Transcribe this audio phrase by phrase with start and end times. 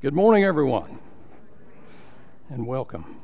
[0.00, 1.00] Good morning, everyone,
[2.50, 3.16] and welcome.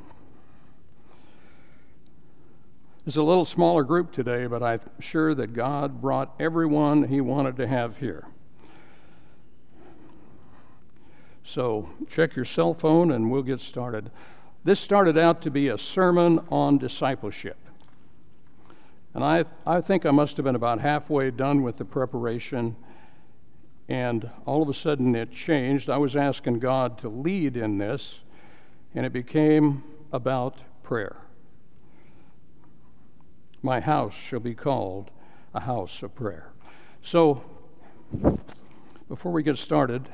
[3.07, 7.55] It's a little smaller group today, but I'm sure that God brought everyone He wanted
[7.57, 8.27] to have here.
[11.45, 14.11] So check your cell phone and we'll get started.
[14.65, 17.55] This started out to be a sermon on discipleship.
[19.13, 22.75] And I, I think I must have been about halfway done with the preparation
[23.87, 25.89] and all of a sudden it changed.
[25.89, 28.21] I was asking God to lead in this,
[28.93, 31.17] and it became about prayer.
[33.61, 35.11] My house shall be called
[35.53, 36.51] a house of prayer.
[37.01, 37.43] So,
[39.07, 40.07] before we get started,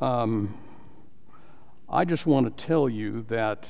[0.00, 0.56] um,
[1.88, 3.68] I just want to tell you that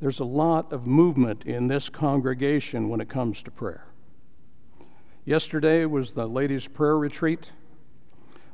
[0.00, 3.84] there's a lot of movement in this congregation when it comes to prayer.
[5.24, 7.52] Yesterday was the ladies' prayer retreat.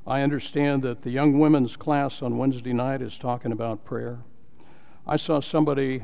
[0.06, 4.18] I understand that the young women's class on Wednesday night is talking about prayer.
[5.06, 6.02] I saw somebody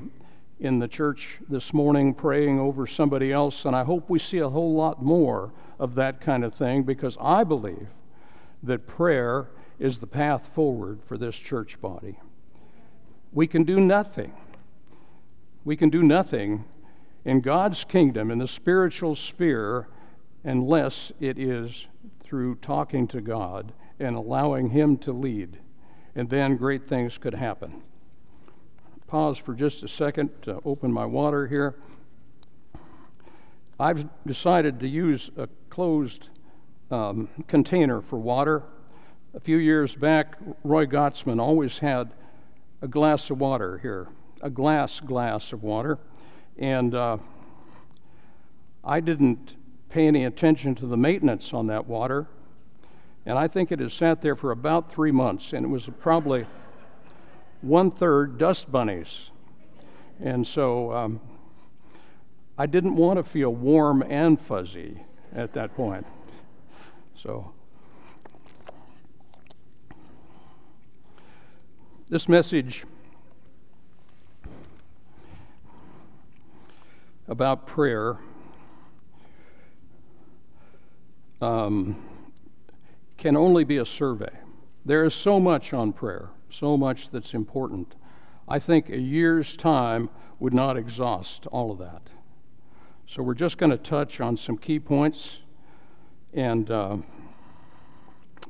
[0.59, 4.49] in the church this morning praying over somebody else, and I hope we see a
[4.49, 7.89] whole lot more of that kind of thing because I believe
[8.63, 9.49] that prayer
[9.79, 12.19] is the path forward for this church body.
[13.33, 14.33] We can do nothing.
[15.63, 16.65] We can do nothing
[17.27, 19.89] in God's kingdom, in the spiritual sphere,
[20.43, 21.87] unless it is
[22.23, 25.59] through talking to God and allowing Him to lead.
[26.15, 27.83] And then great things could happen.
[29.07, 31.77] Pause for just a second to open my water here.
[33.79, 36.29] I've decided to use a closed
[36.91, 38.63] um, container for water.
[39.35, 42.13] A few years back, Roy Gottsman always had
[42.83, 44.09] a glass of water here,
[44.43, 45.99] a glass glass of water.
[46.59, 47.19] And uh,
[48.85, 49.57] I didn't
[49.89, 52.27] pay any attention to the maintenance on that water.
[53.31, 56.47] And I think it has sat there for about three months, and it was probably
[57.61, 59.31] one third dust bunnies.
[60.19, 61.21] And so um,
[62.59, 66.09] I didn't want to feel warm and fuzzy at that point.
[67.15, 67.53] So
[72.09, 72.85] this message
[77.29, 78.19] about prayer.
[81.41, 82.10] Um,
[83.21, 84.33] can only be a survey.
[84.87, 87.95] There is so much on prayer, so much that's important.
[88.49, 90.09] I think a year's time
[90.41, 92.09] would not exhaust all of that.
[93.07, 95.41] So we're just going to touch on some key points.
[96.33, 96.97] And uh,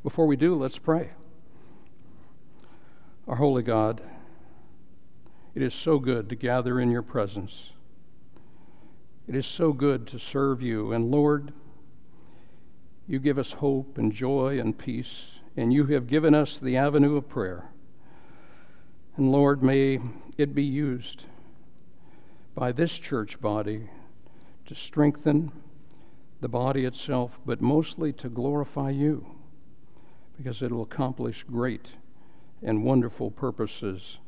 [0.05, 1.11] before we do, let's pray.
[3.27, 4.01] Our holy God,
[5.53, 7.73] it is so good to gather in your presence.
[9.27, 10.93] It is so good to serve you.
[10.93, 11.53] And Lord,
[13.11, 17.17] you give us hope and joy and peace, and you have given us the avenue
[17.17, 17.69] of prayer.
[19.17, 19.99] And Lord, may
[20.39, 21.25] it be used
[22.55, 23.91] by this church body
[24.67, 25.51] to strengthen
[26.41, 29.27] the body itself, but mostly to glorify you,
[30.37, 31.95] because it will accomplish great
[32.63, 34.19] and wonderful purposes,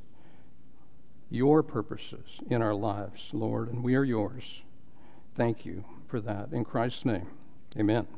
[1.31, 4.63] your purposes in our lives, Lord, and we are yours.
[5.37, 6.49] Thank you for that.
[6.51, 7.29] In Christ's name,
[7.79, 8.09] amen.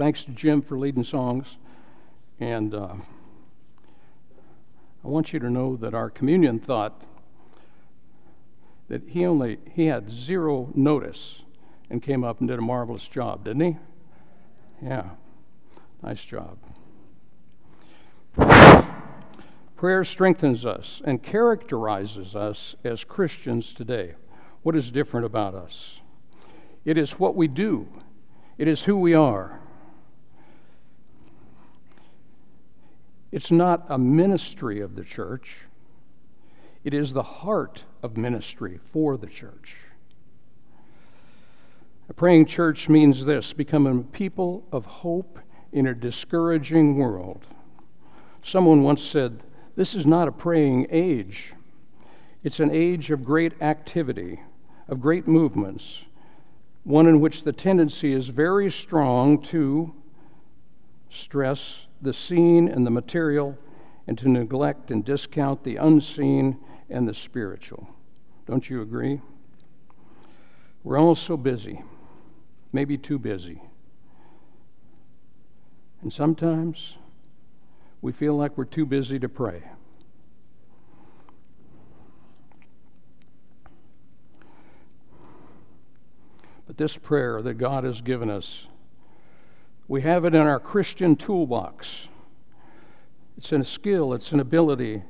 [0.00, 1.58] Thanks to Jim for leading songs.
[2.40, 2.94] And uh,
[5.04, 7.02] I want you to know that our communion thought
[8.88, 11.42] that he only he had zero notice
[11.90, 13.76] and came up and did a marvelous job, didn't he?
[14.82, 15.10] Yeah.
[16.02, 16.56] Nice job.
[19.76, 24.14] Prayer strengthens us and characterizes us as Christians today.
[24.62, 26.00] What is different about us?
[26.86, 27.86] It is what we do,
[28.56, 29.59] it is who we are.
[33.32, 35.66] It's not a ministry of the church,
[36.82, 39.76] it is the heart of ministry for the church.
[42.08, 45.38] A praying church means this becoming a people of hope
[45.72, 47.46] in a discouraging world.
[48.42, 49.42] Someone once said,
[49.76, 51.52] This is not a praying age.
[52.42, 54.40] It's an age of great activity,
[54.88, 56.04] of great movements,
[56.82, 59.94] one in which the tendency is very strong to
[61.10, 63.58] stress the seen and the material
[64.06, 66.58] and to neglect and discount the unseen
[66.88, 67.88] and the spiritual.
[68.46, 69.20] Don't you agree?
[70.82, 71.82] We're all so busy,
[72.72, 73.62] maybe too busy.
[76.02, 76.96] And sometimes
[78.00, 79.62] we feel like we're too busy to pray.
[86.66, 88.68] But this prayer that God has given us
[89.90, 92.06] we have it in our Christian toolbox.
[93.36, 95.02] it's a skill, it's an ability,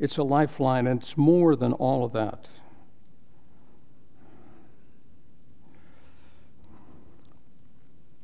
[0.00, 2.48] it's a lifeline, and it's more than all of that.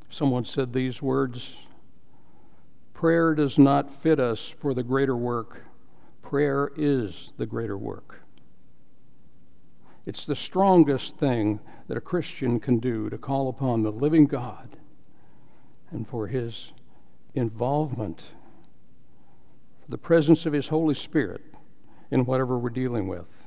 [0.08, 1.58] Someone said these words
[2.92, 5.62] Prayer does not fit us for the greater work,
[6.22, 8.22] prayer is the greater work.
[10.06, 14.76] It's the strongest thing that a Christian can do to call upon the living God
[15.90, 16.72] and for his
[17.34, 18.28] involvement,
[19.82, 21.42] for the presence of his Holy Spirit
[22.10, 23.46] in whatever we're dealing with.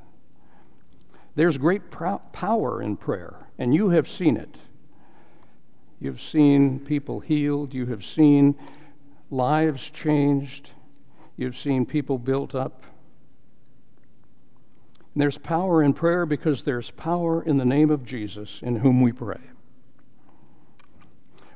[1.35, 4.57] There's great power in prayer, and you have seen it.
[5.99, 8.55] You've seen people healed, you have seen
[9.31, 10.71] lives changed,
[11.37, 12.83] you've seen people built up.
[15.13, 19.01] And there's power in prayer because there's power in the name of Jesus in whom
[19.01, 19.39] we pray.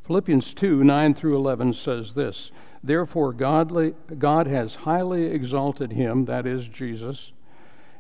[0.08, 2.52] Philippians 2 9 through 11 says this
[2.82, 7.34] Therefore, godly, God has highly exalted him, that is, Jesus,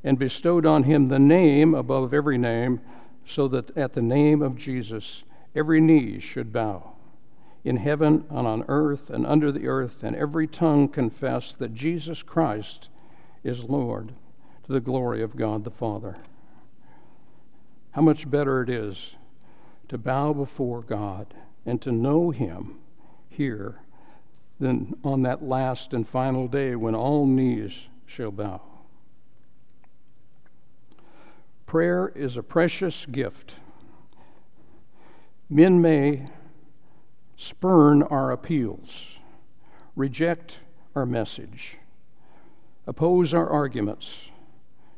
[0.05, 2.79] and bestowed on him the name above every name,
[3.25, 6.93] so that at the name of Jesus every knee should bow,
[7.65, 12.23] in heaven and on earth and under the earth, and every tongue confess that Jesus
[12.23, 12.87] Christ
[13.43, 14.13] is Lord,
[14.63, 16.15] to the glory of God the Father.
[17.91, 19.17] How much better it is
[19.89, 21.33] to bow before God
[21.67, 22.79] and to know Him
[23.29, 23.81] here
[24.59, 28.61] than on that last and final day when all knees shall bow.
[31.67, 33.55] Prayer is a precious gift.
[35.49, 36.29] Men may
[37.35, 39.17] spurn our appeals,
[39.95, 40.59] reject
[40.95, 41.77] our message,
[42.87, 44.31] oppose our arguments,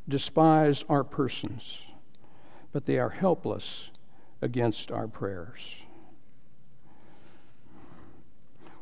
[0.08, 1.86] despise our persons,
[2.72, 3.90] but they are helpless
[4.40, 5.82] against our prayers.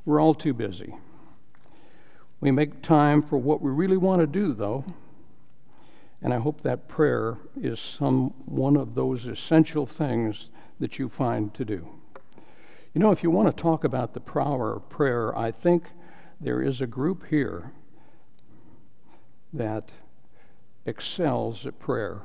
[0.08, 0.94] We're all too busy.
[2.40, 4.86] We make time for what we really want to do, though.
[6.22, 10.50] And I hope that prayer is some one of those essential things
[10.80, 11.86] that you find to do.
[12.94, 15.84] You know, if you want to talk about the power of prayer, I think
[16.40, 17.72] there is a group here
[19.52, 19.90] that
[20.86, 22.22] excels at prayer,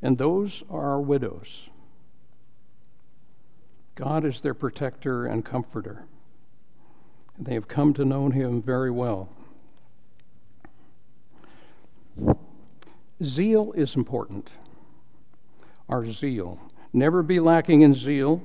[0.00, 1.68] and those are our widows.
[3.96, 6.06] God is their protector and comforter.
[7.38, 9.28] They have come to know him very well.
[13.22, 14.52] Zeal is important.
[15.88, 16.60] Our zeal.
[16.92, 18.42] Never be lacking in zeal,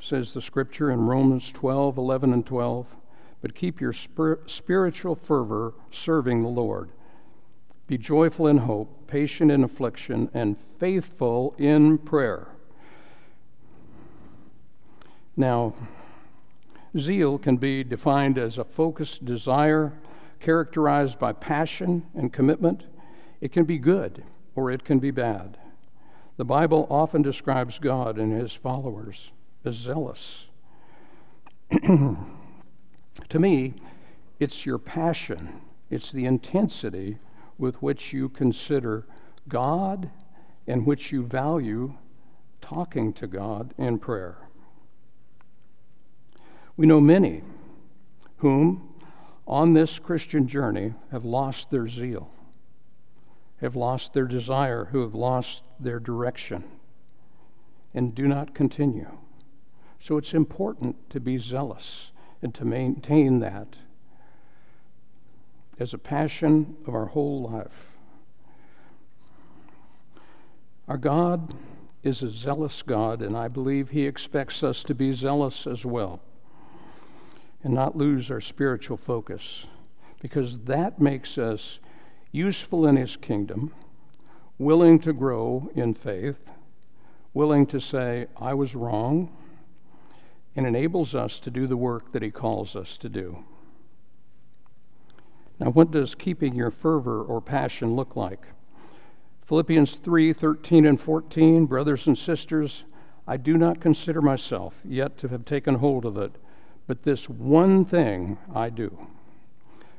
[0.00, 2.96] says the scripture in Romans 12, 11, and 12.
[3.40, 6.90] But keep your spir- spiritual fervor serving the Lord.
[7.86, 12.48] Be joyful in hope, patient in affliction, and faithful in prayer.
[15.36, 15.74] Now,
[16.96, 19.92] Zeal can be defined as a focused desire
[20.40, 22.84] characterized by passion and commitment.
[23.40, 24.24] It can be good
[24.54, 25.58] or it can be bad.
[26.36, 29.32] The Bible often describes God and his followers
[29.64, 30.46] as zealous.
[31.82, 33.74] to me,
[34.38, 37.18] it's your passion, it's the intensity
[37.58, 39.04] with which you consider
[39.48, 40.10] God
[40.66, 41.94] and which you value
[42.60, 44.47] talking to God in prayer.
[46.78, 47.42] We know many
[48.36, 48.94] whom,
[49.48, 52.30] on this Christian journey, have lost their zeal,
[53.60, 56.62] have lost their desire, who have lost their direction,
[57.92, 59.10] and do not continue.
[59.98, 63.80] So it's important to be zealous and to maintain that
[65.80, 67.88] as a passion of our whole life.
[70.86, 71.54] Our God
[72.04, 76.22] is a zealous God, and I believe He expects us to be zealous as well
[77.62, 79.66] and not lose our spiritual focus
[80.20, 81.80] because that makes us
[82.32, 83.72] useful in His kingdom,
[84.58, 86.50] willing to grow in faith,
[87.32, 89.34] willing to say, I was wrong,
[90.56, 93.44] and enables us to do the work that He calls us to do.
[95.60, 98.46] Now, what does keeping your fervor or passion look like?
[99.44, 102.84] Philippians 3 13 and 14, brothers and sisters,
[103.26, 106.36] I do not consider myself yet to have taken hold of it
[106.88, 109.06] but this one thing I do.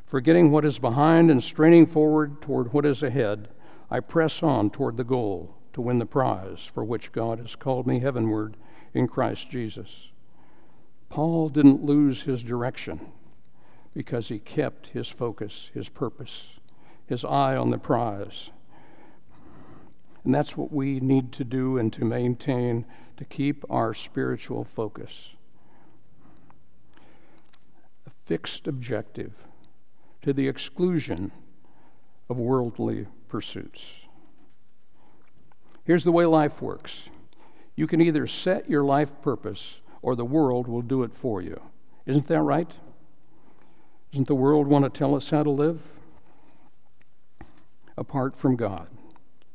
[0.05, 3.47] Forgetting what is behind and straining forward toward what is ahead,
[3.91, 7.85] I press on toward the goal to win the prize for which God has called
[7.85, 8.57] me heavenward
[8.91, 10.09] in Christ Jesus.
[11.09, 13.11] Paul didn't lose his direction
[13.93, 16.59] because he kept his focus, his purpose,
[17.05, 18.49] his eye on the prize.
[20.23, 22.85] And that's what we need to do and to maintain
[23.17, 25.35] to keep our spiritual focus
[28.29, 29.33] fixed objective,
[30.21, 31.31] to the exclusion
[32.29, 34.01] of worldly pursuits.
[35.83, 37.09] Here's the way life works
[37.75, 41.59] you can either set your life purpose or the world will do it for you.
[42.05, 42.71] Isn't that right?
[44.11, 45.81] Doesn't the world want to tell us how to live?
[47.97, 48.89] Apart from God,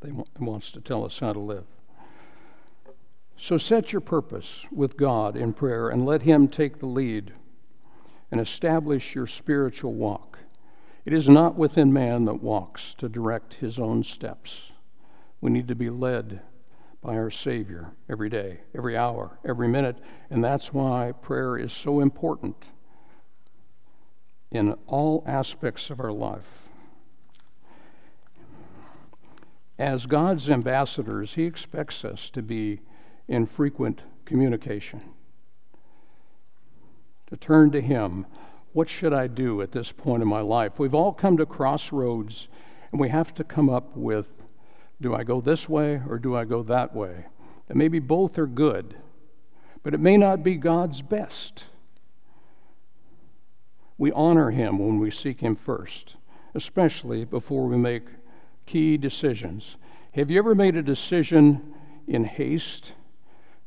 [0.00, 1.66] they wants to tell us how to live.
[3.36, 7.34] So set your purpose with God in prayer and let Him take the lead
[8.30, 10.38] and establish your spiritual walk.
[11.04, 14.72] It is not within man that walks to direct his own steps.
[15.40, 16.40] We need to be led
[17.02, 19.98] by our Savior every day, every hour, every minute,
[20.30, 22.72] and that's why prayer is so important
[24.50, 26.68] in all aspects of our life.
[29.78, 32.80] As God's ambassadors, He expects us to be
[33.28, 35.02] in frequent communication,
[37.34, 38.26] to turn to Him.
[38.72, 40.78] What should I do at this point in my life?
[40.78, 42.48] We've all come to crossroads,
[42.92, 44.32] and we have to come up with
[45.00, 47.26] do I go this way or do I go that way?
[47.68, 48.94] And maybe both are good,
[49.82, 51.66] but it may not be God's best.
[53.98, 56.16] We honor Him when we seek Him first,
[56.54, 58.04] especially before we make
[58.64, 59.76] key decisions.
[60.14, 61.74] Have you ever made a decision
[62.06, 62.92] in haste?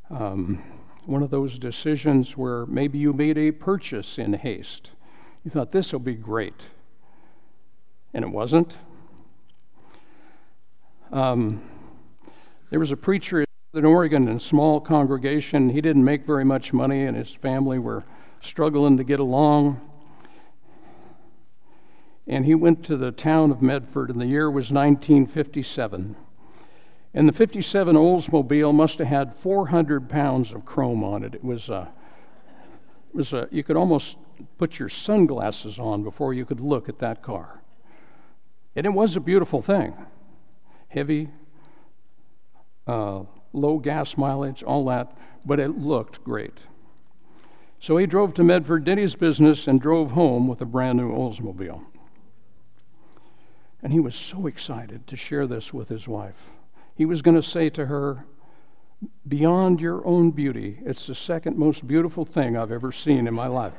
[0.10, 0.64] Um,
[1.08, 4.92] one of those decisions where maybe you made a purchase in haste.
[5.46, 6.68] You thought this will be great,
[8.14, 8.78] and it wasn't.
[11.14, 11.62] Um,
[12.70, 15.70] there was a preacher in Oregon in a small congregation.
[15.70, 18.04] He didn't make very much money, and his family were
[18.42, 19.80] struggling to get along.
[22.28, 26.18] And he went to the town of Medford, and the year was 1957.
[27.18, 31.34] And the 57 Oldsmobile must have had 400 pounds of chrome on it.
[31.34, 31.92] It was a,
[33.10, 34.18] it was a, you could almost
[34.60, 37.64] put your sunglasses on before you could look at that car.
[38.76, 39.96] And it was a beautiful thing
[40.90, 41.30] heavy,
[42.86, 46.66] uh, low gas mileage, all that, but it looked great.
[47.80, 51.12] So he drove to Medford, did his business, and drove home with a brand new
[51.12, 51.84] Oldsmobile.
[53.82, 56.52] And he was so excited to share this with his wife.
[56.98, 58.26] He was going to say to her,
[59.28, 63.46] Beyond your own beauty, it's the second most beautiful thing I've ever seen in my
[63.46, 63.74] life.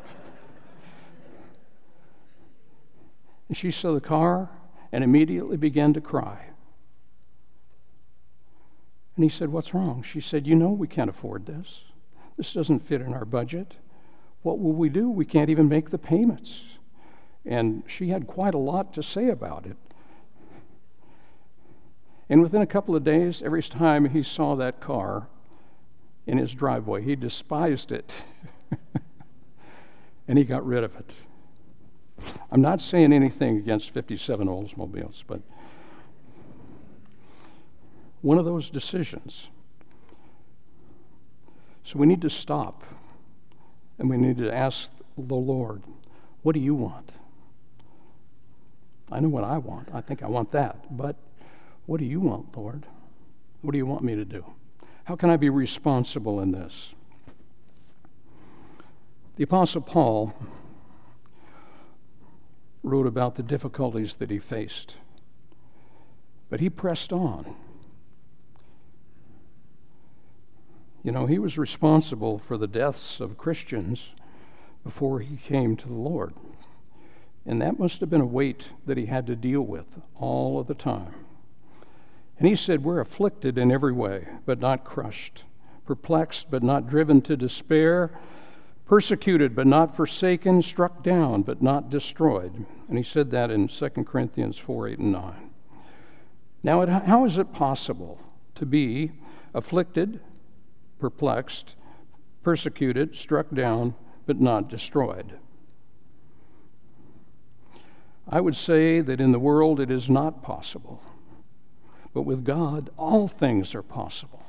[3.49, 4.51] And she saw the car
[4.93, 6.45] and immediately began to cry.
[9.17, 10.05] And he said, What's wrong?
[10.05, 11.83] She said, You know, we can't afford this.
[12.37, 13.75] This doesn't fit in our budget.
[14.43, 15.11] What will we do?
[15.11, 16.79] We can't even make the payments.
[17.45, 19.77] And she had quite a lot to say about it.
[22.31, 25.29] And within a couple of days, every time he saw that car
[26.27, 28.15] in his driveway, he despised it.
[30.29, 31.15] and he got rid of it.
[32.51, 35.41] I'm not saying anything against 57 Oldsmobiles, but
[38.21, 39.49] one of those decisions.
[41.85, 42.83] So we need to stop
[43.99, 45.83] and we need to ask the Lord,
[46.43, 47.13] What do you want?
[49.11, 49.89] I know what I want.
[49.95, 50.95] I think I want that.
[50.95, 51.17] But
[51.89, 52.85] what do you want, Lord?
[53.63, 54.45] What do you want me to do?
[55.05, 56.95] How can I be responsible in this?
[59.37, 60.35] The Apostle Paul
[62.83, 64.97] wrote about the difficulties that he faced,
[66.51, 67.57] but he pressed on.
[71.03, 74.13] You know, he was responsible for the deaths of Christians
[74.85, 76.35] before he came to the Lord.
[77.47, 80.67] And that must have been a weight that he had to deal with all of
[80.67, 81.15] the time.
[82.39, 85.45] And he said, We're afflicted in every way, but not crushed,
[85.87, 88.19] perplexed, but not driven to despair,
[88.87, 92.67] persecuted, but not forsaken, struck down, but not destroyed.
[92.89, 95.51] And he said that in 2 Corinthians 4 8 and 9.
[96.63, 98.21] Now, how is it possible
[98.55, 99.13] to be
[99.55, 100.21] afflicted,
[100.99, 101.77] perplexed,
[102.43, 103.95] persecuted, struck down,
[104.27, 105.39] but not destroyed.
[108.29, 111.03] I would say that in the world it is not possible.
[112.13, 114.43] But with God, all things are possible.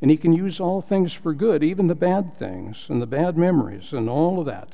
[0.00, 3.36] And He can use all things for good, even the bad things and the bad
[3.36, 4.68] memories and all of that.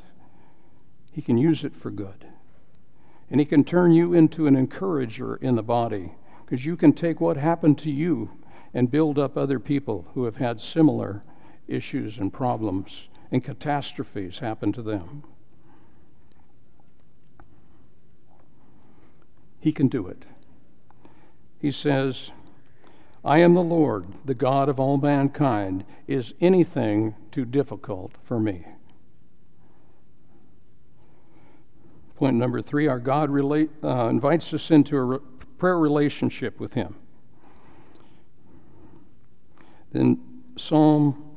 [1.13, 2.27] He can use it for good.
[3.31, 6.13] And He can turn you into an encourager in the body
[6.45, 8.31] because you can take what happened to you
[8.75, 11.23] and build up other people who have had similar
[11.69, 15.23] issues and problems and catastrophes happen to them.
[19.61, 20.25] He can do it.
[21.61, 22.31] He says,
[23.25, 25.85] I am the Lord, the God of all mankind.
[26.07, 28.65] Is anything too difficult for me?
[32.21, 35.19] point number three, our God relate, uh, invites us into a re-
[35.57, 36.95] prayer relationship with Him.
[39.93, 40.21] Then
[40.55, 41.35] Psalm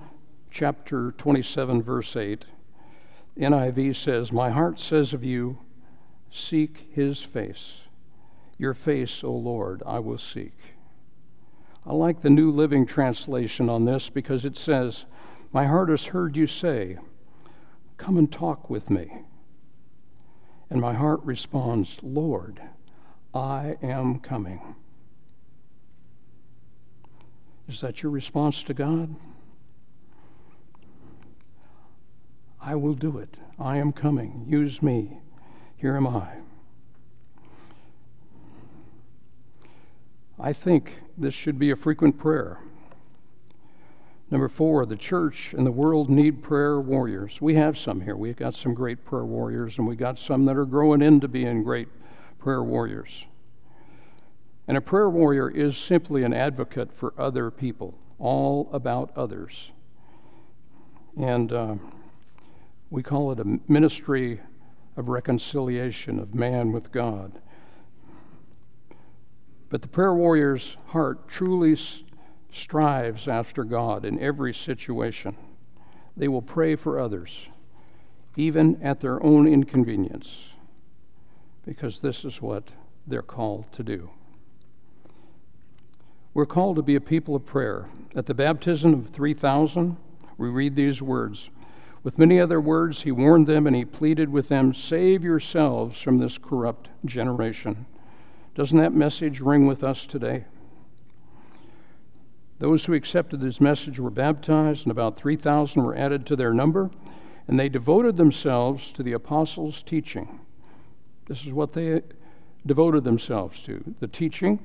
[0.51, 2.47] chapter 27, verse 8,
[3.39, 5.57] NIV says, My heart says of you,
[6.29, 7.82] seek his face.
[8.63, 10.55] Your face, O Lord, I will seek.
[11.85, 15.03] I like the New Living Translation on this because it says,
[15.51, 16.97] My heart has heard you say,
[17.97, 19.11] Come and talk with me.
[20.69, 22.61] And my heart responds, Lord,
[23.33, 24.75] I am coming.
[27.67, 29.13] Is that your response to God?
[32.61, 33.39] I will do it.
[33.59, 34.45] I am coming.
[34.47, 35.17] Use me.
[35.75, 36.37] Here am I.
[40.45, 42.59] I think this should be a frequent prayer.
[44.29, 47.41] Number four, the church and the world need prayer warriors.
[47.41, 48.17] We have some here.
[48.17, 51.63] We've got some great prayer warriors, and we got some that are growing into being
[51.63, 51.87] great
[52.39, 53.25] prayer warriors.
[54.67, 59.71] And a prayer warrior is simply an advocate for other people, all about others.
[61.17, 61.75] And uh,
[62.89, 64.41] we call it a ministry
[64.97, 67.39] of reconciliation of man with God.
[69.73, 71.75] But the prayer warrior's heart truly
[72.51, 75.35] strives after God in every situation.
[76.15, 77.49] They will pray for others,
[78.35, 80.53] even at their own inconvenience,
[81.65, 82.73] because this is what
[83.07, 84.11] they're called to do.
[86.35, 87.89] We're called to be a people of prayer.
[88.15, 89.97] At the baptism of 3,000,
[90.37, 91.49] we read these words.
[92.03, 96.19] With many other words, he warned them and he pleaded with them, Save yourselves from
[96.19, 97.87] this corrupt generation.
[98.55, 100.45] Doesn't that message ring with us today?
[102.59, 106.91] Those who accepted this message were baptized, and about 3,000 were added to their number,
[107.47, 110.39] and they devoted themselves to the apostles' teaching.
[111.25, 112.01] This is what they
[112.65, 114.59] devoted themselves to the teaching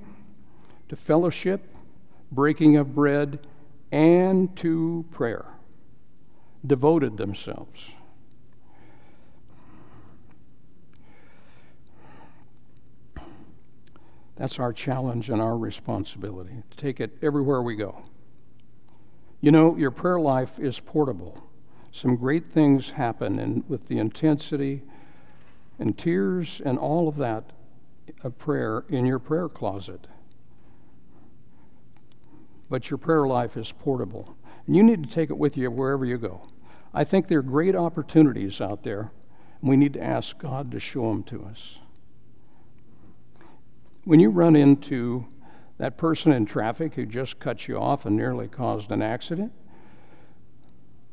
[0.88, 1.74] to fellowship,
[2.31, 3.46] breaking of bread,
[3.90, 5.46] and to prayer.
[6.66, 7.94] Devoted themselves.
[14.38, 18.03] That's our challenge and our responsibility to take it everywhere we go.
[19.40, 21.42] You know, your prayer life is portable.
[21.92, 24.83] Some great things happen with the intensity
[25.79, 27.53] and tears and all of that
[28.22, 30.07] of prayer in your prayer closet
[32.68, 34.37] but your prayer life is portable.
[34.66, 36.42] And you need to take it with you wherever you go.
[36.92, 39.11] I think there are great opportunities out there,
[39.61, 41.79] and we need to ask God to show them to us.
[44.09, 45.27] When you run into
[45.77, 49.53] that person in traffic who just cut you off and nearly caused an accident,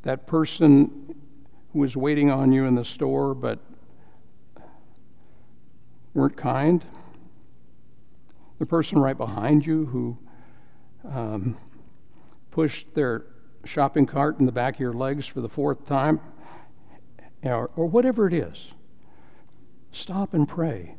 [0.00, 1.14] that person
[1.74, 3.58] who was waiting on you in the store but
[6.14, 6.86] weren't kind,
[8.58, 10.16] the person right behind you who
[11.06, 11.58] um,
[12.50, 13.26] pushed their
[13.66, 16.18] shopping cart in the back of your legs for the fourth time,
[17.42, 18.72] or, or whatever it is.
[19.92, 20.96] Stop and pray.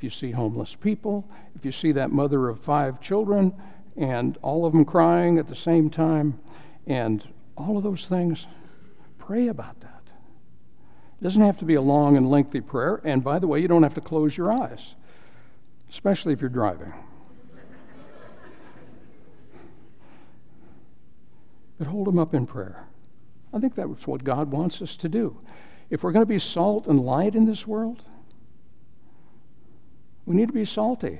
[0.00, 3.52] If you see homeless people, if you see that mother of five children,
[3.98, 6.40] and all of them crying at the same time,
[6.86, 7.22] and
[7.54, 8.46] all of those things,
[9.18, 10.04] pray about that.
[11.18, 13.68] It doesn't have to be a long and lengthy prayer, and by the way, you
[13.68, 14.94] don't have to close your eyes,
[15.90, 16.94] especially if you're driving.
[21.76, 22.86] but hold them up in prayer.
[23.52, 25.42] I think that's what God wants us to do.
[25.90, 28.02] If we're going to be salt and light in this world,
[30.30, 31.18] we need to be salty.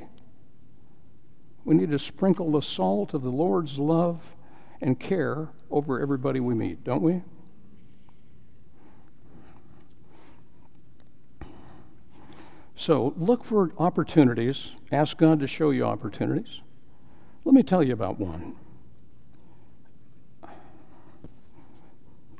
[1.65, 4.37] We need to sprinkle the salt of the Lord's love
[4.81, 7.23] and care over everybody we meet, don't we?
[12.77, 14.77] So look for opportunities.
[14.93, 16.61] Ask God to show you opportunities.
[17.45, 18.55] Let me tell you about one.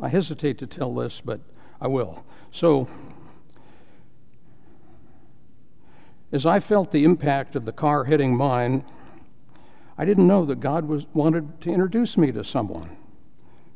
[0.01, 1.41] I hesitate to tell this, but
[1.81, 2.25] I will.
[2.53, 2.87] So,
[6.33, 8.85] as I felt the impact of the car hitting mine,
[9.99, 12.97] I didn't know that God was wanted to introduce me to someone,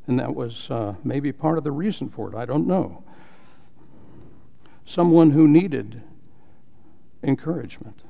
[0.07, 2.35] and that was uh, maybe part of the reason for it.
[2.35, 3.03] I don't know.
[4.85, 6.03] Someone who needed
[7.23, 8.03] encouragement,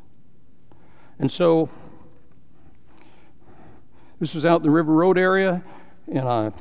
[1.18, 1.68] and so
[4.20, 5.62] this was out in the River Road area,
[6.06, 6.52] and I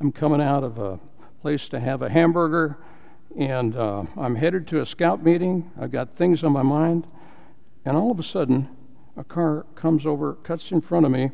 [0.00, 1.00] I'm coming out of a
[1.40, 2.76] place to have a hamburger,
[3.36, 5.70] and uh, I'm headed to a scout meeting.
[5.78, 7.06] I've got things on my mind,
[7.84, 8.68] and all of a sudden,
[9.16, 11.30] a car comes over, cuts in front of me,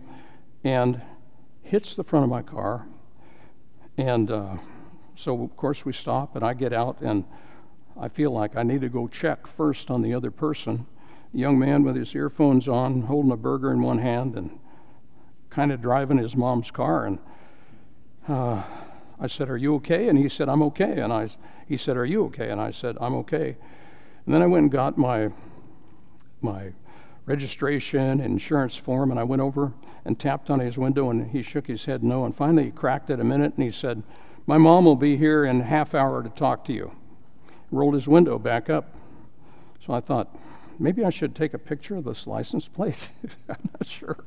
[0.65, 1.01] and
[1.63, 2.87] hits the front of my car.
[3.97, 4.57] And uh,
[5.15, 7.25] so, of course, we stop, and I get out, and
[8.01, 10.87] I feel like I need to go check first on the other person.
[11.33, 14.59] The young man with his earphones on, holding a burger in one hand and
[15.51, 17.07] kind of driving his mom's car.
[17.07, 17.19] And
[18.29, 18.63] uh,
[19.21, 20.09] I said, Are you okay?
[20.09, 21.01] And he said, I'm okay.
[21.01, 21.29] And I,
[21.67, 22.51] he said, Are you okay?
[22.51, 23.57] And I said, I'm okay.
[24.27, 25.31] And then I went and got my,
[26.41, 26.73] my
[27.27, 29.73] registration insurance form, and I went over
[30.05, 32.25] and tapped on his window, and he shook his head no.
[32.25, 34.03] And finally, he cracked it a minute, and he said,
[34.47, 36.93] My mom will be here in half hour to talk to you.
[37.71, 38.95] Rolled his window back up.
[39.85, 40.37] So I thought,
[40.79, 43.09] maybe I should take a picture of this license plate.
[43.49, 44.25] I'm not sure.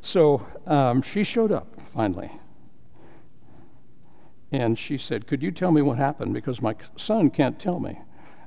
[0.00, 2.30] So um, she showed up finally.
[4.50, 6.34] And she said, Could you tell me what happened?
[6.34, 7.98] Because my son can't tell me.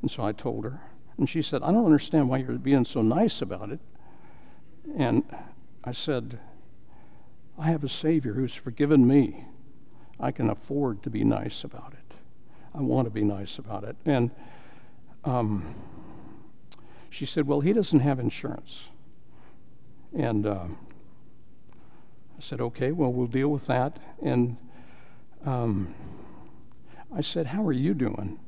[0.01, 0.81] And so I told her.
[1.17, 3.79] And she said, I don't understand why you're being so nice about it.
[4.97, 5.23] And
[5.83, 6.39] I said,
[7.57, 9.45] I have a Savior who's forgiven me.
[10.19, 12.15] I can afford to be nice about it.
[12.73, 13.95] I want to be nice about it.
[14.05, 14.31] And
[15.23, 15.75] um,
[17.09, 18.89] she said, Well, he doesn't have insurance.
[20.17, 20.65] And uh,
[22.37, 23.99] I said, Okay, well, we'll deal with that.
[24.23, 24.57] And
[25.45, 25.93] um,
[27.13, 28.39] I said, How are you doing?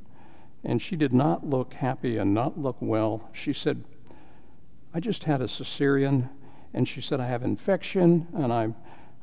[0.64, 3.30] And she did not look happy and not look well.
[3.34, 3.84] She said,
[4.94, 6.30] I just had a cesarean.
[6.74, 8.76] And she said, I have infection and I'm,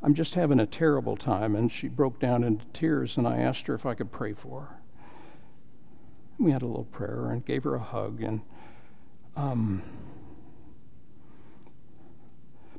[0.02, 1.56] I'm just having a terrible time.
[1.56, 3.16] And she broke down into tears.
[3.16, 4.76] And I asked her if I could pray for her.
[6.38, 8.22] We had a little prayer and gave her a hug.
[8.22, 8.42] And
[9.36, 9.82] um,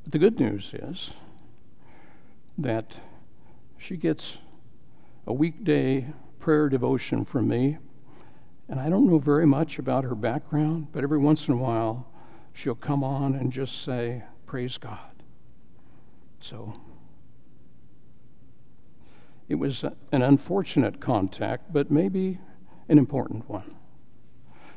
[0.03, 1.11] but the good news is
[2.57, 2.99] that
[3.77, 4.37] she gets
[5.31, 6.05] a weekday
[6.39, 7.77] prayer devotion from me.
[8.67, 12.05] And I don't know very much about her background, but every once in a while
[12.51, 15.23] she'll come on and just say, Praise God.
[16.41, 16.73] So
[19.47, 22.37] it was an unfortunate contact, but maybe
[22.89, 23.75] an important one.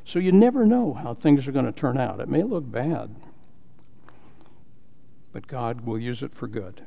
[0.04, 2.20] So you never know how things are going to turn out.
[2.20, 3.16] It may look bad,
[5.32, 6.82] but God will use it for good.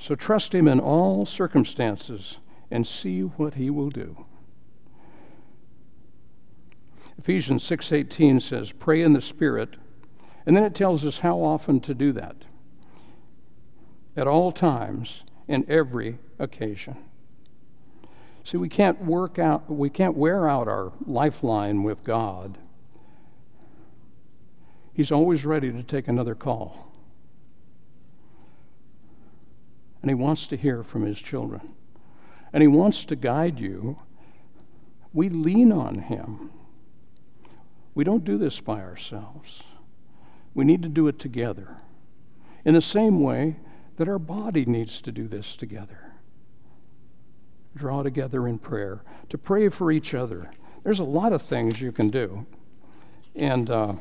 [0.00, 2.38] So trust Him in all circumstances
[2.70, 4.24] and see what He will do.
[7.18, 9.76] Ephesians 6:18 says, "Pray in the Spirit,"
[10.46, 12.46] and then it tells us how often to do that.
[14.16, 16.96] At all times, in every occasion.
[18.42, 22.56] See, we can't work out, we can't wear out our lifeline with God.
[24.94, 26.89] He's always ready to take another call.
[30.02, 31.74] And He wants to hear from His children.
[32.52, 33.98] And He wants to guide you.
[35.12, 36.50] We lean on Him.
[37.94, 39.62] We don't do this by ourselves.
[40.54, 41.78] We need to do it together.
[42.64, 43.56] In the same way
[43.96, 46.10] that our body needs to do this together
[47.76, 50.50] draw together in prayer, to pray for each other.
[50.82, 52.46] There's a lot of things you can do.
[53.36, 53.94] And uh,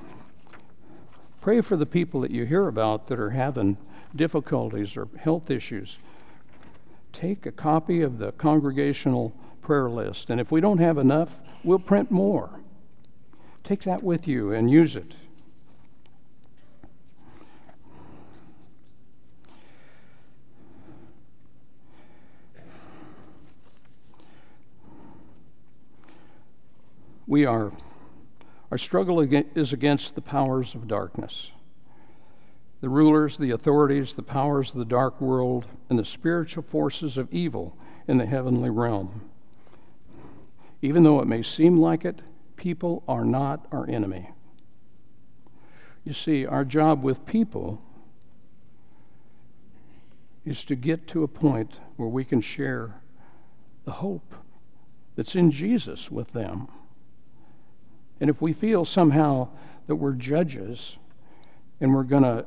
[1.42, 3.78] pray for the people that you hear about that are having
[4.16, 5.98] difficulties or health issues.
[7.14, 11.80] Take a copy of the congregational prayer list, and if we don't have enough, we'll
[11.80, 12.60] print more.
[13.64, 15.16] Take that with you and use it.
[27.30, 27.72] we are,
[28.72, 31.52] our struggle is against the powers of darkness.
[32.82, 37.32] The rulers, the authorities, the powers of the dark world, and the spiritual forces of
[37.32, 39.30] evil in the heavenly realm.
[40.82, 42.22] Even though it may seem like it,
[42.56, 44.30] people are not our enemy.
[46.06, 47.82] You see, our job with people
[50.46, 53.02] is to get to a point where we can share
[53.84, 54.34] the hope
[55.16, 56.68] that's in Jesus with them.
[58.22, 59.50] And if we feel somehow
[59.88, 60.98] that we're judges
[61.82, 62.46] and we're going to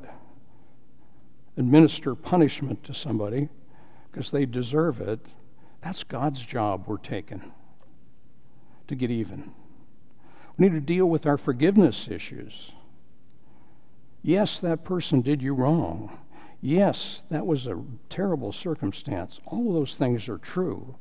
[1.57, 3.49] administer punishment to somebody
[4.11, 5.21] because they deserve it,
[5.83, 7.53] that's God's job we're taking
[8.89, 9.53] to get even.
[10.59, 12.73] We need to deal with our forgiveness issues.
[14.23, 16.19] Yes, that person did you wrong.
[16.61, 19.41] Yes, that was a terrible circumstance.
[19.47, 20.97] All those things are true.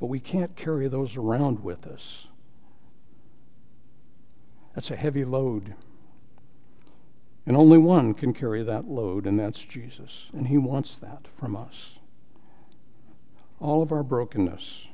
[0.00, 2.28] But we can't carry those around with us.
[4.74, 5.74] That's a heavy load.
[7.48, 10.28] And only one can carry that load, and that's Jesus.
[10.34, 11.98] And He wants that from us.
[13.58, 14.88] All of our brokenness.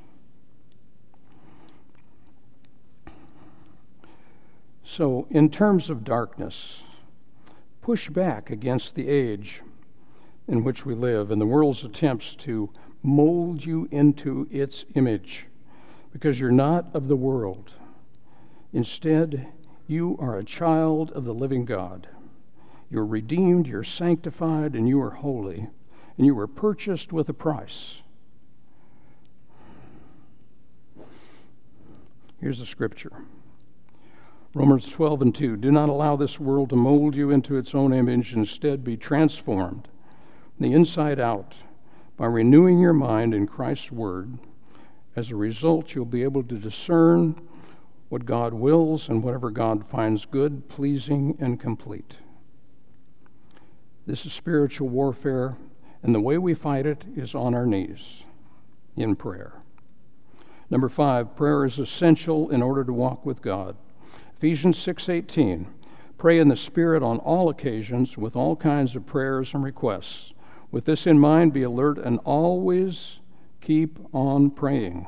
[4.85, 6.85] So, in terms of darkness,
[7.81, 9.61] push back against the age
[10.47, 12.69] in which we live and the world's attempts to
[13.03, 15.47] mold you into its image
[16.13, 17.73] because you're not of the world.
[18.71, 19.47] Instead,
[19.87, 22.07] you are a child of the living God.
[22.89, 25.67] You're redeemed, you're sanctified, and you are holy,
[26.17, 28.03] and you were purchased with a price.
[32.39, 33.11] Here's the scripture
[34.53, 35.57] Romans 12 and 2.
[35.57, 38.33] Do not allow this world to mold you into its own image.
[38.33, 39.87] Instead, be transformed
[40.59, 41.57] the inside out
[42.17, 44.37] by renewing your mind in Christ's Word.
[45.15, 47.35] As a result, you'll be able to discern
[48.09, 52.17] what God wills and whatever God finds good, pleasing, and complete.
[54.05, 55.55] This is spiritual warfare,
[56.03, 58.23] and the way we fight it is on our knees
[58.95, 59.53] in prayer.
[60.69, 63.75] Number five, prayer is essential in order to walk with God.
[64.35, 65.67] Ephesians 6:18.
[66.17, 70.33] Pray in the Spirit on all occasions with all kinds of prayers and requests.
[70.71, 73.19] With this in mind, be alert and always
[73.59, 75.07] keep on praying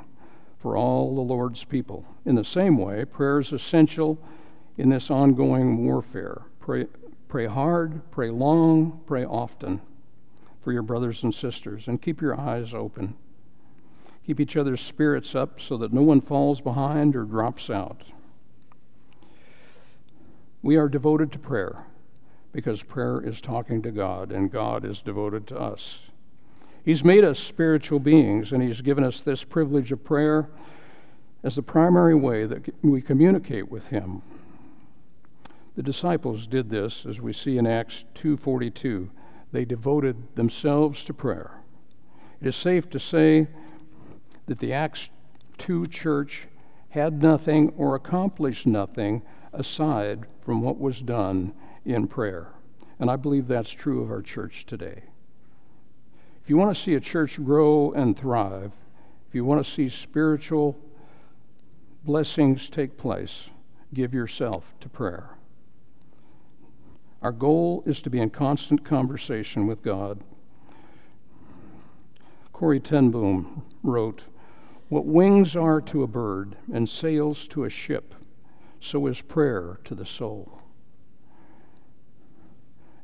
[0.57, 2.05] for all the Lord's people.
[2.25, 4.17] In the same way, prayer is essential
[4.77, 6.41] in this ongoing warfare.
[6.59, 6.87] Pray,
[7.27, 9.81] pray hard, pray long, pray often
[10.61, 13.15] for your brothers and sisters, and keep your eyes open.
[14.25, 18.11] Keep each other's spirits up so that no one falls behind or drops out.
[20.61, 21.85] We are devoted to prayer
[22.51, 26.01] because prayer is talking to God and God is devoted to us.
[26.83, 30.49] He's made us spiritual beings and He's given us this privilege of prayer
[31.43, 34.21] as the primary way that we communicate with Him.
[35.77, 39.11] The disciples did this as we see in Acts 2:42.
[39.51, 41.61] They devoted themselves to prayer.
[42.41, 43.47] It is safe to say
[44.47, 45.11] that the Acts
[45.59, 46.47] 2 church
[46.89, 49.21] had nothing or accomplished nothing
[49.53, 51.53] aside from what was done
[51.85, 52.53] in prayer.
[52.97, 55.03] And I believe that's true of our church today.
[56.41, 58.73] If you want to see a church grow and thrive,
[59.27, 60.75] if you want to see spiritual
[62.03, 63.51] blessings take place,
[63.93, 65.36] give yourself to prayer.
[67.21, 70.21] Our goal is to be in constant conversation with God.
[72.53, 74.25] Corrie ten Boom wrote,
[74.89, 78.13] What wings are to a bird and sails to a ship,
[78.79, 80.61] so is prayer to the soul.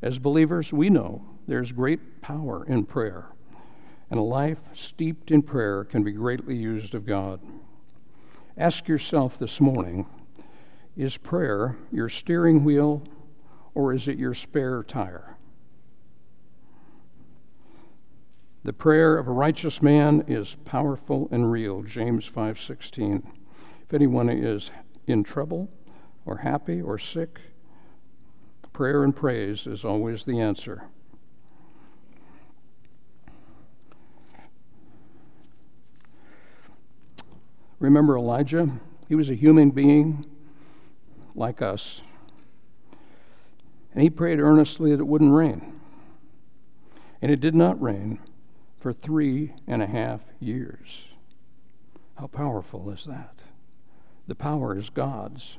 [0.02, 3.28] As believers, we know there's great power in prayer,
[4.12, 7.40] and a life steeped in prayer can be greatly used of God.
[8.58, 10.06] Ask yourself this morning
[10.96, 13.02] is prayer your steering wheel
[13.76, 15.38] or is it your spare tire?
[18.64, 23.24] The prayer of a righteous man is powerful and real, James 5:16.
[23.82, 24.72] If anyone is
[25.06, 25.70] in trouble
[26.26, 27.42] or happy or sick,
[28.74, 30.86] prayer and praise is always the answer.
[37.80, 38.80] Remember Elijah?
[39.08, 40.26] He was a human being
[41.36, 42.02] like us.
[43.94, 45.80] And he prayed earnestly that it wouldn't rain.
[47.22, 48.20] And it did not rain
[48.76, 51.06] for three and a half years.
[52.16, 53.44] How powerful is that?
[54.28, 55.58] The power is God's.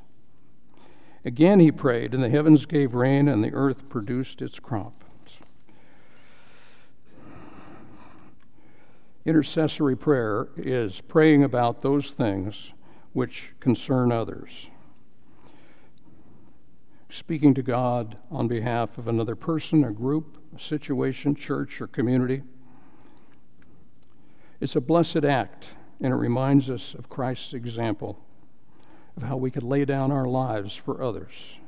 [1.24, 5.04] Again he prayed, and the heavens gave rain, and the earth produced its crops.
[9.24, 12.74] Intercessory prayer is praying about those things
[13.14, 14.68] which concern others.
[17.08, 22.42] Speaking to God on behalf of another person, a group, a situation, church, or community.
[24.60, 28.18] It's a blessed act, and it reminds us of Christ's example
[29.16, 31.58] of how we could lay down our lives for others.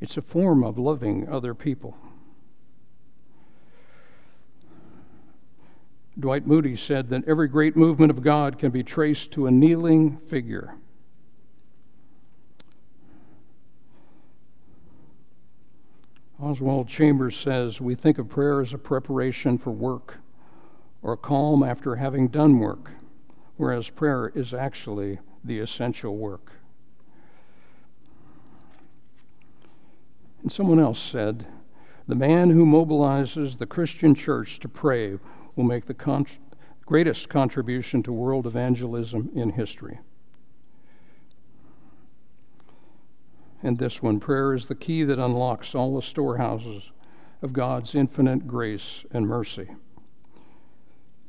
[0.00, 1.96] It's a form of loving other people.
[6.18, 10.18] Dwight Moody said that every great movement of God can be traced to a kneeling
[10.18, 10.74] figure.
[16.40, 20.18] Oswald Chambers says we think of prayer as a preparation for work
[21.02, 22.92] or a calm after having done work,
[23.56, 26.52] whereas prayer is actually the essential work.
[30.42, 31.46] And someone else said,
[32.06, 35.18] The man who mobilizes the Christian church to pray
[35.56, 36.26] will make the con-
[36.86, 39.98] greatest contribution to world evangelism in history.
[43.62, 46.90] And this one prayer is the key that unlocks all the storehouses
[47.42, 49.68] of God's infinite grace and mercy.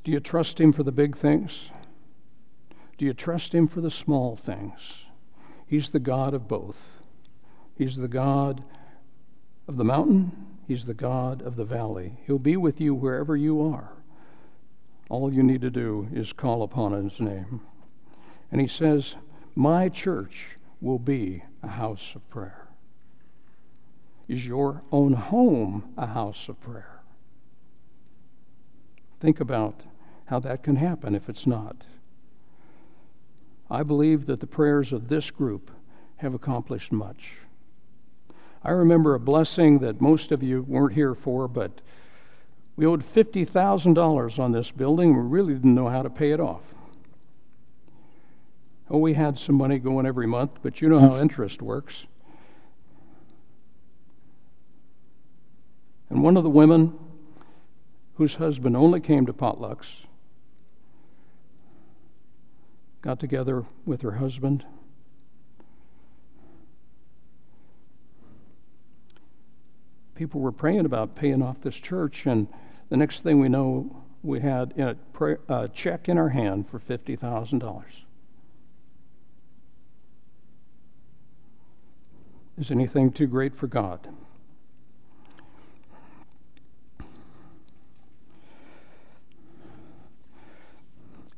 [0.04, 1.72] Do you trust Him for the big things?
[2.98, 5.06] Do you trust Him for the small things?
[5.66, 7.02] He's the God of both.
[7.78, 8.64] He's the God
[9.68, 10.32] of the mountain,
[10.68, 12.18] He's the God of the valley.
[12.26, 13.94] He'll be with you wherever you are.
[15.10, 17.62] All you need to do is call upon His name.
[18.52, 19.16] And he says,
[19.56, 22.68] My church will be a house of prayer.
[24.28, 27.02] Is your own home a house of prayer?
[29.20, 29.82] Think about
[30.26, 31.84] how that can happen if it's not.
[33.70, 35.72] I believe that the prayers of this group
[36.18, 37.40] have accomplished much.
[38.64, 41.82] I remember a blessing that most of you weren't here for, but
[42.76, 45.16] we owed $50,000 on this building.
[45.16, 46.74] We really didn't know how to pay it off.
[48.90, 52.06] Oh, we had some money going every month, but you know how interest works.
[56.10, 56.98] And one of the women
[58.16, 60.02] whose husband only came to potlucks
[63.02, 64.66] got together with her husband.
[70.16, 72.48] People were praying about paying off this church, and
[72.90, 77.84] the next thing we know, we had a, check in our hand for $50,000.
[82.60, 84.10] Is anything too great for God?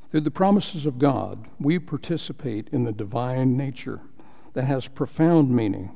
[0.10, 4.02] Through the promises of God, we participate in the divine nature
[4.54, 5.92] that has profound meaning.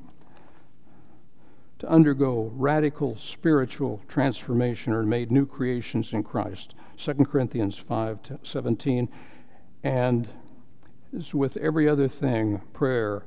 [1.80, 6.76] To undergo radical spiritual transformation or made new creations in Christ.
[6.98, 9.10] 2 Corinthians 5 17.
[9.84, 10.30] And
[11.18, 13.26] as with every other thing, prayer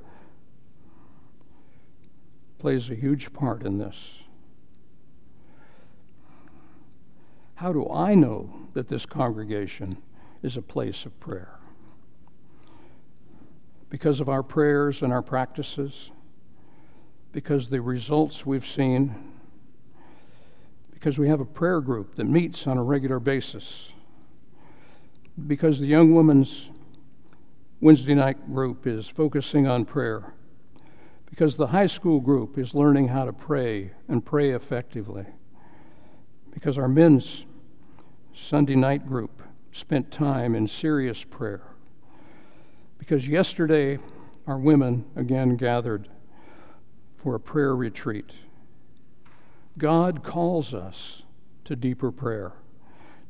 [2.58, 4.22] plays a huge part in this.
[7.56, 9.98] How do I know that this congregation
[10.42, 11.58] is a place of prayer.
[13.90, 16.10] Because of our prayers and our practices,
[17.32, 19.14] because the results we've seen,
[20.92, 23.92] because we have a prayer group that meets on a regular basis,
[25.46, 26.70] because the young women's
[27.80, 30.34] Wednesday night group is focusing on prayer,
[31.28, 35.26] because the high school group is learning how to pray and pray effectively,
[36.50, 37.44] because our men's
[38.32, 41.62] Sunday night group spent time in serious prayer.
[42.98, 43.98] Because yesterday,
[44.46, 46.08] our women again gathered
[47.16, 48.38] for a prayer retreat.
[49.76, 51.22] God calls us
[51.64, 52.52] to deeper prayer,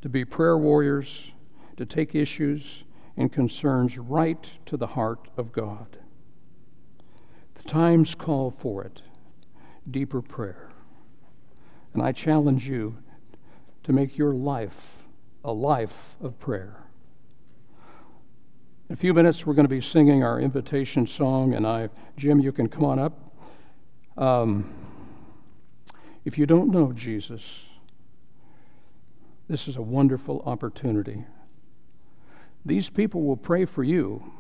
[0.03, 1.33] to be prayer warriors,
[1.77, 2.85] to take issues
[3.17, 5.99] and concerns right to the heart of God.
[7.59, 9.03] The times call for it
[9.91, 10.71] deeper prayer.
[11.95, 12.97] And I challenge you
[13.85, 15.03] to make your life
[15.45, 16.85] a life of prayer.
[18.89, 22.41] In a few minutes, we're going to be singing our invitation song, and I, Jim,
[22.41, 23.19] you can come on up.
[24.17, 24.75] Um,
[26.25, 27.67] if you don't know Jesus,
[29.49, 31.25] this is a wonderful opportunity.
[32.65, 34.33] These people will pray for you.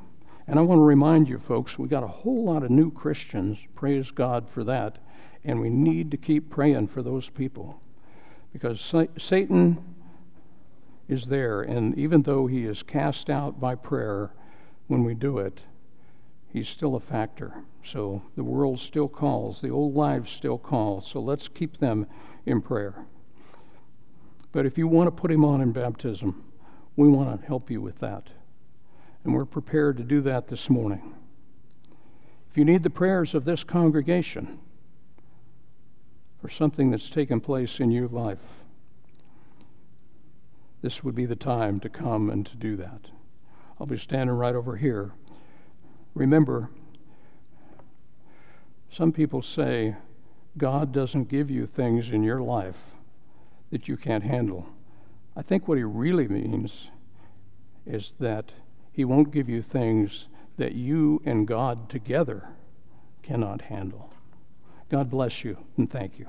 [0.49, 3.59] And I want to remind you, folks, we got a whole lot of new Christians.
[3.75, 4.99] Praise God for that.
[5.45, 7.83] And we need to keep praying for those people.
[8.51, 8.81] Because
[9.19, 9.95] Satan
[11.07, 11.61] is there.
[11.61, 14.33] And even though he is cast out by prayer
[14.87, 15.65] when we do it,
[16.51, 17.65] he's still a factor.
[17.85, 21.03] So the world still calls, the old lives still call.
[21.03, 22.07] So let's keep them
[22.47, 23.05] in prayer.
[24.53, 26.43] But if you want to put him on in baptism,
[26.97, 28.31] we want to help you with that.
[29.24, 31.14] And we're prepared to do that this morning.
[32.50, 34.59] If you need the prayers of this congregation
[36.40, 38.64] for something that's taken place in your life,
[40.81, 43.11] this would be the time to come and to do that.
[43.78, 45.12] I'll be standing right over here.
[46.14, 46.70] Remember,
[48.90, 49.96] some people say
[50.57, 52.92] God doesn't give you things in your life
[53.70, 54.66] that you can't handle.
[55.37, 56.90] I think what he really means
[57.87, 58.54] is that
[58.99, 62.49] he won't give you things that you and God together
[63.23, 64.13] cannot handle.
[64.91, 66.27] God bless you and thank you.